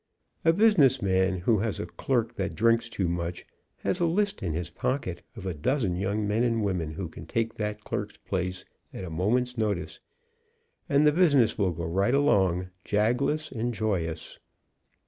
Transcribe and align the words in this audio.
A 0.43 0.51
business 0.51 0.99
man 0.99 1.37
who 1.37 1.59
has 1.59 1.79
a 1.79 1.85
clerk 1.85 2.33
that 2.35 2.55
drinks 2.55 2.89
too 2.89 3.07
much 3.07 3.45
has 3.77 3.99
a 3.99 4.07
list 4.07 4.41
in 4.41 4.51
his 4.51 4.71
pocket 4.71 5.21
of 5.35 5.45
a 5.45 5.53
dozen 5.53 5.95
young 5.95 6.27
men 6.27 6.41
and 6.41 6.63
women 6.63 6.93
who 6.93 7.07
can 7.07 7.27
take 7.27 7.53
that 7.57 7.83
clerk's 7.83 8.17
place 8.17 8.65
at 8.95 9.03
a 9.03 9.11
moment's 9.11 9.59
notice, 9.59 9.99
and 10.89 11.05
the 11.05 11.11
business 11.13 11.55
will 11.55 11.69
go 11.71 11.85
right 11.85 12.15
along, 12.15 12.71
jagless 12.83 13.51
and 13.51 13.75
joyous. 13.75 14.39